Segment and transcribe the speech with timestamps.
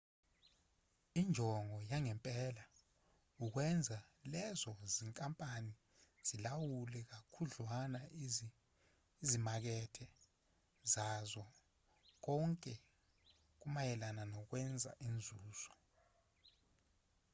[1.21, 2.63] injongo yangempela
[3.45, 3.97] ukwenza
[4.33, 5.73] lezo zinkampani
[6.27, 10.05] zilawule kakhudlwana izimakethe
[10.93, 11.45] zazo
[12.23, 12.73] konke
[13.59, 15.71] kumayelana nokwenza inzuzo